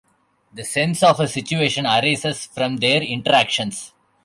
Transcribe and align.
The 0.51 0.63
sense 0.63 1.03
of 1.03 1.19
a 1.19 1.27
situation 1.27 1.85
arises 1.85 2.47
from 2.47 2.77
their 2.77 3.03
interactions. 3.03 3.93